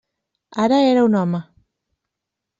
Ara 0.63 0.79
era 0.85 1.03
un 1.11 1.19
home. 1.21 1.43